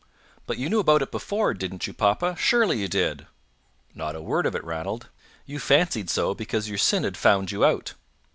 "But 0.47 0.57
you 0.57 0.67
knew 0.67 0.79
about 0.79 1.03
it 1.03 1.11
before, 1.11 1.53
didn't 1.53 1.85
you, 1.85 1.93
papa? 1.93 2.35
Surely 2.35 2.79
you 2.79 2.87
did!" 2.87 3.27
"Not 3.93 4.15
a 4.15 4.21
word 4.23 4.47
of 4.47 4.55
it, 4.55 4.63
Ranald. 4.63 5.09
You 5.45 5.59
fancied 5.59 6.09
so 6.09 6.33
because 6.33 6.67
your 6.67 6.79
sin 6.79 7.03
had 7.03 7.15
found 7.15 7.51
you 7.51 7.63
out. 7.63 7.93